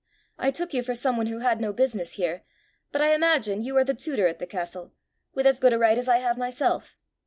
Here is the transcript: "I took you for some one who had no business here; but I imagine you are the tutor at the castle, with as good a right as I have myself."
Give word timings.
"I 0.39 0.49
took 0.49 0.73
you 0.73 0.81
for 0.81 0.95
some 0.95 1.15
one 1.15 1.27
who 1.27 1.41
had 1.41 1.61
no 1.61 1.71
business 1.71 2.13
here; 2.13 2.41
but 2.91 3.03
I 3.03 3.13
imagine 3.13 3.61
you 3.61 3.77
are 3.77 3.83
the 3.83 3.93
tutor 3.93 4.25
at 4.25 4.39
the 4.39 4.47
castle, 4.47 4.93
with 5.35 5.45
as 5.45 5.59
good 5.59 5.73
a 5.73 5.77
right 5.77 5.95
as 5.95 6.07
I 6.07 6.17
have 6.17 6.39
myself." 6.39 6.97